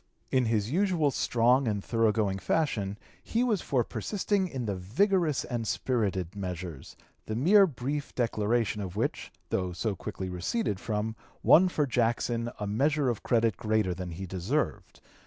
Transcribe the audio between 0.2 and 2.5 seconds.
In his usual strong and thorough going